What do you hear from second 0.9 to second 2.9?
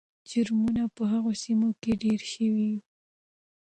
په هغو سیمو کې ډېر شوي وو.